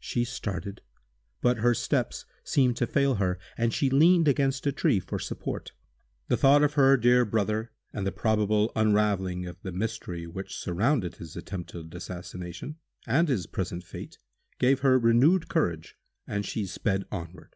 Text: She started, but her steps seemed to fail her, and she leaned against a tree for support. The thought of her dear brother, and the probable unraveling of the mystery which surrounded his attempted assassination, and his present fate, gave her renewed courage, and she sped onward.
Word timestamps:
She 0.00 0.24
started, 0.24 0.82
but 1.40 1.58
her 1.58 1.74
steps 1.74 2.24
seemed 2.42 2.76
to 2.78 2.88
fail 2.88 3.14
her, 3.22 3.38
and 3.56 3.72
she 3.72 3.88
leaned 3.88 4.26
against 4.26 4.66
a 4.66 4.72
tree 4.72 4.98
for 4.98 5.20
support. 5.20 5.70
The 6.26 6.36
thought 6.36 6.64
of 6.64 6.74
her 6.74 6.96
dear 6.96 7.24
brother, 7.24 7.70
and 7.92 8.04
the 8.04 8.10
probable 8.10 8.72
unraveling 8.74 9.46
of 9.46 9.62
the 9.62 9.70
mystery 9.70 10.26
which 10.26 10.56
surrounded 10.56 11.18
his 11.18 11.36
attempted 11.36 11.94
assassination, 11.94 12.78
and 13.06 13.28
his 13.28 13.46
present 13.46 13.84
fate, 13.84 14.18
gave 14.58 14.80
her 14.80 14.98
renewed 14.98 15.48
courage, 15.48 15.96
and 16.26 16.44
she 16.44 16.66
sped 16.66 17.04
onward. 17.12 17.54